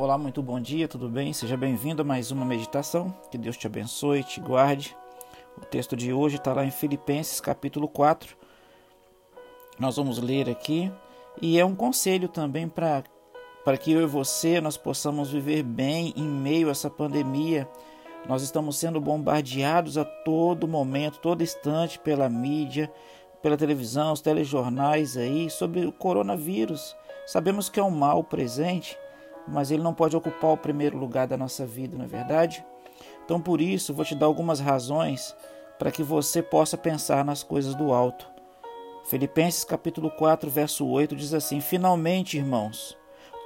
Olá, 0.00 0.16
muito 0.16 0.40
bom 0.40 0.60
dia, 0.60 0.86
tudo 0.86 1.08
bem? 1.08 1.32
Seja 1.32 1.56
bem-vindo 1.56 2.02
a 2.02 2.04
mais 2.04 2.30
uma 2.30 2.44
meditação. 2.44 3.12
Que 3.32 3.36
Deus 3.36 3.56
te 3.56 3.66
abençoe, 3.66 4.22
te 4.22 4.40
guarde. 4.40 4.96
O 5.56 5.62
texto 5.62 5.96
de 5.96 6.12
hoje 6.12 6.36
está 6.36 6.52
lá 6.52 6.64
em 6.64 6.70
Filipenses, 6.70 7.40
capítulo 7.40 7.88
4. 7.88 8.36
Nós 9.76 9.96
vamos 9.96 10.20
ler 10.20 10.48
aqui 10.48 10.88
e 11.42 11.58
é 11.58 11.64
um 11.64 11.74
conselho 11.74 12.28
também 12.28 12.68
para 12.68 13.02
para 13.64 13.76
que 13.76 13.90
eu 13.90 14.00
e 14.00 14.06
você 14.06 14.60
nós 14.60 14.76
possamos 14.76 15.32
viver 15.32 15.64
bem 15.64 16.14
em 16.16 16.28
meio 16.28 16.68
a 16.68 16.70
essa 16.70 16.88
pandemia. 16.88 17.68
Nós 18.28 18.44
estamos 18.44 18.76
sendo 18.76 19.00
bombardeados 19.00 19.98
a 19.98 20.04
todo 20.04 20.68
momento, 20.68 21.18
todo 21.18 21.42
instante 21.42 21.98
pela 21.98 22.28
mídia, 22.28 22.88
pela 23.42 23.56
televisão, 23.56 24.12
os 24.12 24.20
telejornais 24.20 25.16
aí 25.16 25.50
sobre 25.50 25.84
o 25.84 25.90
coronavírus. 25.90 26.94
Sabemos 27.26 27.68
que 27.68 27.80
é 27.80 27.82
um 27.82 27.90
mal 27.90 28.22
presente, 28.22 28.96
mas 29.52 29.70
ele 29.70 29.82
não 29.82 29.94
pode 29.94 30.16
ocupar 30.16 30.52
o 30.52 30.56
primeiro 30.56 30.98
lugar 30.98 31.26
da 31.26 31.36
nossa 31.36 31.66
vida, 31.66 31.96
não 31.96 32.04
é 32.04 32.08
verdade? 32.08 32.64
Então, 33.24 33.40
por 33.40 33.60
isso, 33.60 33.92
vou 33.92 34.04
te 34.04 34.14
dar 34.14 34.26
algumas 34.26 34.60
razões 34.60 35.34
para 35.78 35.90
que 35.90 36.02
você 36.02 36.42
possa 36.42 36.76
pensar 36.76 37.24
nas 37.24 37.42
coisas 37.42 37.74
do 37.74 37.92
alto. 37.92 38.26
Filipenses 39.04 39.64
capítulo 39.64 40.10
4, 40.10 40.50
verso 40.50 40.86
8 40.86 41.16
diz 41.16 41.32
assim: 41.32 41.60
Finalmente, 41.60 42.36
irmãos, 42.36 42.96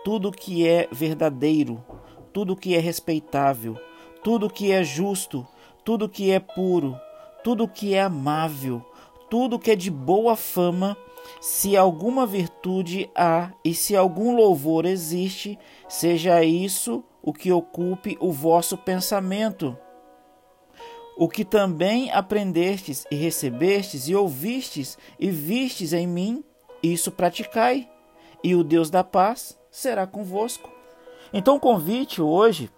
tudo 0.05 0.33
que 0.33 0.67
é 0.67 0.89
verdadeiro, 0.91 1.85
tudo 2.33 2.57
que 2.57 2.75
é 2.75 2.79
respeitável, 2.79 3.79
tudo 4.25 4.51
que 4.51 4.73
é 4.73 4.83
justo, 4.83 5.47
tudo 5.85 6.09
que 6.09 6.31
é 6.31 6.41
puro, 6.41 6.99
tudo 7.45 7.69
que 7.69 7.95
é 7.95 8.03
amável, 8.03 8.85
tudo 9.31 9.59
que 9.59 9.71
é 9.71 9.77
de 9.77 9.91
boa 9.91 10.37
fama, 10.37 10.97
se 11.41 11.77
alguma 11.77 12.27
virtude 12.27 13.11
há 13.15 13.53
e 13.65 13.75
se 13.75 13.97
algum 13.97 14.35
louvor 14.35 14.85
existe, 14.85 15.59
seja 15.89 16.43
isso 16.45 17.05
o 17.23 17.33
que 17.33 17.53
ocupe 17.53 18.17
o 18.21 18.33
vosso 18.33 18.77
pensamento. 18.77 19.77
O 21.17 21.29
que 21.29 21.45
também 21.45 22.11
aprendestes 22.11 23.07
e 23.11 23.17
recebestes 23.17 24.09
e 24.09 24.15
ouvistes 24.15 24.99
e 25.19 25.31
vistes 25.31 25.93
em 25.93 26.07
mim, 26.07 26.45
isso 26.83 27.13
praticai, 27.13 27.89
e 28.43 28.55
o 28.55 28.65
Deus 28.65 28.91
da 28.91 29.05
paz 29.05 29.59
será 29.71 30.07
convosco. 30.07 30.71
Então, 31.33 31.57
o 31.57 31.61
convite 31.61 32.21
hoje 32.21 32.71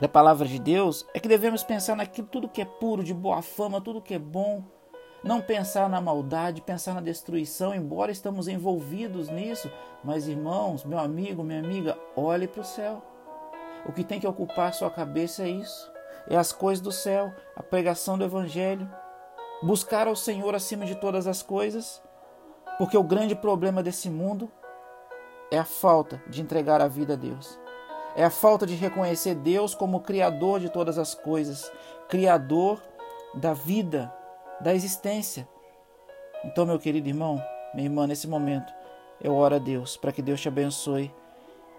da 0.00 0.08
palavra 0.08 0.46
de 0.46 0.58
Deus 0.58 1.06
é 1.14 1.20
que 1.20 1.28
devemos 1.28 1.62
pensar 1.62 1.96
naquilo 1.96 2.28
tudo 2.28 2.48
que 2.48 2.60
é 2.60 2.64
puro, 2.64 3.02
de 3.02 3.14
boa 3.14 3.42
fama, 3.42 3.80
tudo 3.80 4.00
que 4.02 4.14
é 4.14 4.18
bom, 4.18 4.64
não 5.24 5.40
pensar 5.40 5.88
na 5.88 6.02
maldade, 6.02 6.60
pensar 6.60 6.92
na 6.92 7.00
destruição, 7.00 7.74
embora 7.74 8.12
estamos 8.12 8.46
envolvidos 8.46 9.30
nisso. 9.30 9.70
Mas, 10.04 10.28
irmãos, 10.28 10.84
meu 10.84 10.98
amigo, 10.98 11.42
minha 11.42 11.60
amiga, 11.60 11.98
olhe 12.14 12.46
para 12.46 12.60
o 12.60 12.64
céu. 12.64 13.02
O 13.86 13.92
que 13.92 14.04
tem 14.04 14.20
que 14.20 14.26
ocupar 14.26 14.74
sua 14.74 14.90
cabeça 14.90 15.42
é 15.44 15.48
isso: 15.48 15.90
é 16.28 16.36
as 16.36 16.52
coisas 16.52 16.82
do 16.82 16.92
céu, 16.92 17.32
a 17.56 17.62
pregação 17.62 18.18
do 18.18 18.24
Evangelho, 18.24 18.88
buscar 19.62 20.06
ao 20.06 20.14
Senhor 20.14 20.54
acima 20.54 20.84
de 20.84 20.94
todas 20.94 21.26
as 21.26 21.42
coisas, 21.42 22.02
porque 22.76 22.96
o 22.96 23.02
grande 23.02 23.34
problema 23.34 23.82
desse 23.82 24.10
mundo 24.10 24.52
é 25.50 25.58
a 25.58 25.64
falta 25.64 26.22
de 26.28 26.42
entregar 26.42 26.82
a 26.82 26.88
vida 26.88 27.14
a 27.14 27.16
Deus. 27.16 27.58
É 28.14 28.24
a 28.24 28.30
falta 28.30 28.66
de 28.66 28.74
reconhecer 28.74 29.34
Deus 29.34 29.74
como 29.74 30.00
Criador 30.00 30.60
de 30.60 30.68
todas 30.68 30.98
as 30.98 31.14
coisas, 31.14 31.72
Criador 32.08 32.80
da 33.34 33.52
vida, 33.52 34.12
da 34.64 34.74
existência. 34.74 35.46
Então, 36.42 36.64
meu 36.64 36.78
querido 36.78 37.06
irmão, 37.06 37.40
minha 37.74 37.86
irmã, 37.86 38.06
nesse 38.06 38.26
momento, 38.26 38.72
eu 39.20 39.34
oro 39.34 39.56
a 39.56 39.58
Deus 39.58 39.94
para 39.94 40.10
que 40.10 40.22
Deus 40.22 40.40
te 40.40 40.48
abençoe 40.48 41.12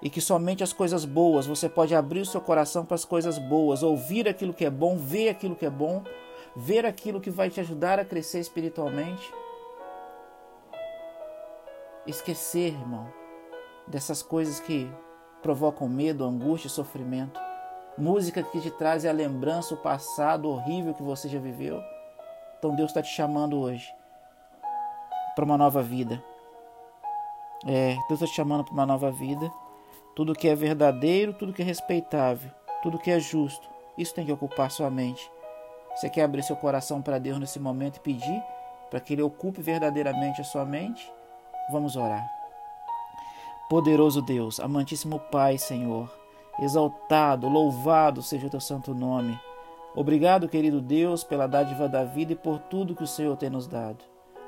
e 0.04 0.10
que 0.10 0.22
somente 0.22 0.64
as 0.64 0.72
coisas 0.72 1.04
boas, 1.04 1.48
você 1.48 1.68
pode 1.68 1.96
abrir 1.96 2.20
o 2.20 2.26
seu 2.26 2.40
coração 2.40 2.86
para 2.86 2.94
as 2.94 3.04
coisas 3.04 3.40
boas, 3.40 3.82
ouvir 3.82 4.30
aquilo 4.30 4.54
que 4.54 4.64
é 4.64 4.70
bom, 4.70 4.98
ver 4.98 5.30
aquilo 5.30 5.56
que 5.56 5.66
é 5.66 5.70
bom, 5.70 6.04
ver 6.56 6.86
aquilo 6.86 7.20
que 7.20 7.32
vai 7.32 7.50
te 7.50 7.60
ajudar 7.60 8.00
a 8.00 8.06
crescer 8.06 8.40
espiritualmente. 8.40 9.34
Esquecer, 12.06 12.68
irmão, 12.74 13.12
dessas 13.88 14.22
coisas 14.22 14.60
que 14.60 14.88
provocam 15.42 15.90
medo, 15.90 16.24
angústia 16.24 16.70
sofrimento. 16.70 17.40
Música 17.98 18.44
que 18.44 18.62
te 18.62 18.70
traz 18.70 19.08
a 19.08 19.12
lembrança, 19.12 19.74
o 19.74 19.78
passado 19.78 20.50
horrível 20.50 20.94
que 20.94 21.02
você 21.02 21.28
já 21.28 21.40
viveu. 21.40 21.82
Então 22.58 22.76
Deus 22.76 22.90
está 22.90 23.02
te 23.02 23.10
chamando 23.10 23.60
hoje 23.60 23.94
para 25.36 25.46
uma 25.46 25.58
nova 25.58 25.82
vida. 25.82 26.24
É, 27.66 27.96
Deus 28.08 28.22
está 28.22 28.26
te 28.26 28.36
chamando 28.36 28.64
para 28.64 28.74
uma 28.74 28.86
nova 28.86 29.12
vida. 29.12 29.52
Tudo 30.16 30.34
que 30.34 30.48
é 30.48 30.56
verdadeiro, 30.56 31.34
tudo 31.34 31.54
que 31.54 31.62
é 31.62 31.66
respeitável, 31.66 32.50
tudo 32.82 33.00
que 33.00 33.12
é 33.12 33.20
justo, 33.20 33.70
isso 33.98 34.14
tem 34.14 34.26
que 34.26 34.32
ocupar 34.32 34.72
sua 34.72 34.90
mente. 34.90 35.30
Você 35.96 36.10
quer 36.10 36.24
abrir 36.24 36.44
seu 36.44 36.56
coração 36.56 37.02
para 37.02 37.20
Deus 37.20 37.40
nesse 37.40 37.60
momento 37.60 37.98
e 37.98 38.02
pedir 38.02 38.44
para 38.90 39.00
que 39.00 39.14
Ele 39.14 39.22
ocupe 39.22 39.62
verdadeiramente 39.62 40.42
a 40.42 40.44
sua 40.44 40.66
mente? 40.66 41.12
Vamos 41.72 41.96
orar. 41.96 42.26
Poderoso 43.70 44.22
Deus, 44.22 44.60
amantíssimo 44.60 45.20
Pai, 45.20 45.58
Senhor, 45.58 46.10
exaltado, 46.60 47.50
louvado 47.50 48.22
seja 48.22 48.48
o 48.48 48.50
teu 48.50 48.60
santo 48.62 48.94
nome. 48.94 49.40
Obrigado, 49.96 50.50
querido 50.50 50.82
Deus, 50.82 51.24
pela 51.24 51.48
dádiva 51.48 51.88
da 51.88 52.04
vida 52.04 52.34
e 52.34 52.36
por 52.36 52.60
tudo 52.60 52.94
que 52.94 53.04
o 53.04 53.08
Senhor 53.08 53.38
tem 53.38 53.50
nos 53.50 53.66
dado. 53.66 54.04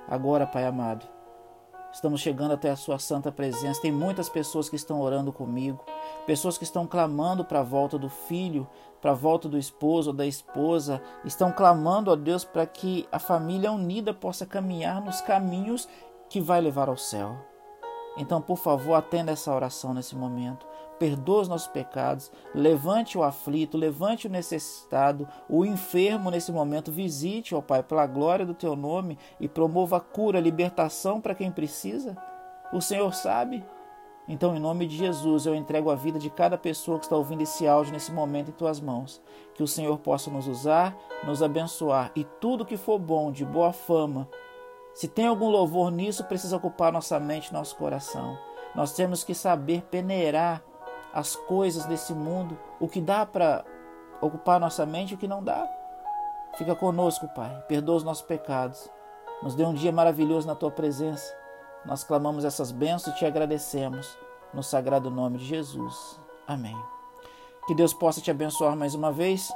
Agora, 0.06 0.46
Pai 0.46 0.66
amado, 0.66 1.08
estamos 1.94 2.20
chegando 2.20 2.52
até 2.54 2.70
a 2.70 2.76
Sua 2.76 3.00
santa 3.00 3.32
presença. 3.32 3.82
Tem 3.82 3.92
muitas 3.92 4.28
pessoas 4.28 4.68
que 4.68 4.76
estão 4.76 5.00
orando 5.00 5.32
comigo, 5.32 5.86
pessoas 6.26 6.58
que 6.58 6.66
estão 6.66 6.86
clamando 6.86 7.46
para 7.46 7.62
a 7.62 7.64
volta 7.64 7.98
do 7.98 8.10
filho, 8.10 8.68
para 9.00 9.12
a 9.12 9.16
volta 9.16 9.48
do 9.48 9.58
esposo 9.58 10.10
ou 10.10 10.16
da 10.16 10.26
esposa, 10.26 11.02
estão 11.24 11.50
clamando 11.50 12.12
a 12.12 12.16
Deus 12.18 12.44
para 12.44 12.66
que 12.66 13.08
a 13.10 13.18
família 13.18 13.72
unida 13.72 14.14
possa 14.14 14.46
caminhar 14.46 15.00
nos 15.02 15.22
caminhos 15.22 15.88
que 16.30 16.42
vai 16.42 16.60
levar 16.60 16.90
ao 16.90 16.98
céu. 16.98 17.38
Então, 18.18 18.42
por 18.42 18.58
favor, 18.58 18.96
atenda 18.96 19.32
essa 19.32 19.56
oração 19.56 19.94
nesse 19.94 20.14
momento 20.14 20.67
perdoa 21.00 21.42
os 21.42 21.48
nossos 21.48 21.68
pecados, 21.68 22.32
levante 22.54 23.18
o 23.18 23.24
aflito, 23.24 23.78
levante 23.78 24.28
o 24.28 24.30
necessitado, 24.30 25.28
o 25.50 25.66
enfermo 25.66 26.32
nesse 26.32 26.52
momento, 26.52 26.92
visite, 26.92 27.56
ó 27.56 27.62
Pai, 27.62 27.84
pela 27.84 28.06
glória 28.08 28.46
do 28.46 28.54
teu 28.54 28.76
nome 28.76 29.18
e 29.40 29.48
promova 29.48 29.98
a 29.98 30.02
cura, 30.02 30.40
libertação 30.40 31.22
para 31.22 31.36
quem 31.36 31.52
precisa. 31.52 32.18
O 32.74 32.82
Senhor 32.82 33.14
sabe. 33.14 33.64
Então, 34.28 34.56
em 34.56 34.60
nome 34.60 34.86
de 34.86 34.98
Jesus, 34.98 35.46
eu 35.46 35.56
entrego 35.56 35.90
a 35.90 35.96
vida 35.96 36.20
de 36.20 36.30
cada 36.30 36.58
pessoa 36.58 37.00
que 37.00 37.06
está 37.06 37.16
ouvindo 37.16 37.44
esse 37.44 37.66
áudio 37.66 37.94
nesse 37.94 38.12
momento 38.12 38.50
em 38.50 38.54
tuas 38.54 38.82
mãos. 38.82 39.22
Que 39.56 39.64
o 39.64 39.68
Senhor 39.68 39.98
possa 40.00 40.30
nos 40.30 40.48
usar, 40.48 40.98
nos 41.24 41.42
abençoar 41.42 42.12
e 42.14 42.26
tudo 42.26 42.66
que 42.66 42.76
for 42.76 43.00
bom, 43.00 43.32
de 43.32 43.46
boa 43.46 43.72
fama, 43.72 44.28
se 44.98 45.08
tem 45.08 45.28
algum 45.28 45.50
louvor 45.52 45.92
nisso, 45.92 46.24
precisa 46.24 46.58
ocupar 46.58 46.92
nossa 46.92 47.20
mente, 47.20 47.54
nosso 47.54 47.76
coração. 47.76 48.36
Nós 48.74 48.94
temos 48.94 49.24
que 49.24 49.36
saber 49.36 49.84
peneirar 49.84 50.64
as 51.14 51.36
coisas 51.36 51.86
desse 51.86 52.14
mundo, 52.14 52.58
o 52.80 52.88
que 52.88 53.02
dá 53.02 53.26
para 53.26 53.64
ocupar 54.22 54.60
nossa 54.60 54.86
mente 54.86 55.12
e 55.12 55.16
o 55.16 55.18
que 55.18 55.28
não 55.28 55.44
dá. 55.44 55.68
Fica 56.58 56.76
conosco, 56.76 57.28
Pai. 57.30 57.64
Perdoa 57.68 57.98
os 57.98 58.04
nossos 58.04 58.24
pecados. 58.24 58.90
Nos 59.44 59.56
dê 59.56 59.64
um 59.64 59.74
dia 59.74 59.92
maravilhoso 59.92 60.48
na 60.48 60.56
tua 60.56 60.72
presença. 60.72 61.36
Nós 61.86 62.04
clamamos 62.04 62.44
essas 62.44 62.72
bênçãos 62.72 63.16
e 63.16 63.20
te 63.20 63.26
agradecemos 63.26 64.18
no 64.54 64.64
sagrado 64.64 65.12
nome 65.12 65.38
de 65.38 65.46
Jesus. 65.46 66.20
Amém. 66.48 66.76
Que 67.68 67.76
Deus 67.76 67.94
possa 67.94 68.22
te 68.22 68.32
abençoar 68.32 68.76
mais 68.76 68.96
uma 68.96 69.12
vez. 69.12 69.52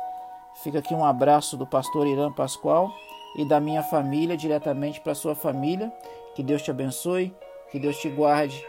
Fica 0.56 0.80
aqui 0.80 0.94
um 0.94 1.04
abraço 1.04 1.58
do 1.58 1.66
pastor 1.66 2.06
Irã 2.06 2.32
Pascoal 2.32 2.92
e 3.36 3.46
da 3.46 3.60
minha 3.60 3.82
família 3.82 4.38
diretamente 4.38 5.02
para 5.02 5.16
sua 5.16 5.34
família. 5.34 5.92
Que 6.36 6.44
Deus 6.44 6.62
te 6.62 6.70
abençoe, 6.70 7.36
que 7.72 7.80
Deus 7.80 7.98
te 7.98 8.10
guarde 8.10 8.64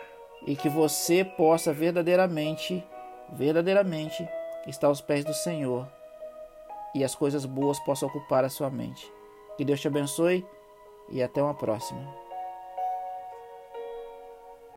e 0.46 0.56
que 0.56 0.68
você 0.68 1.24
possa 1.24 1.72
verdadeiramente, 1.72 2.84
verdadeiramente 3.32 4.26
estar 4.66 4.88
aos 4.88 5.00
pés 5.00 5.24
do 5.24 5.34
Senhor 5.34 5.88
e 6.94 7.04
as 7.04 7.14
coisas 7.14 7.44
boas 7.44 7.78
possam 7.80 8.08
ocupar 8.08 8.44
a 8.44 8.50
sua 8.50 8.70
mente. 8.70 9.10
Que 9.56 9.64
Deus 9.64 9.80
te 9.80 9.88
abençoe 9.88 10.46
e 11.10 11.22
até 11.22 11.42
uma 11.42 11.54
próxima. 11.54 12.21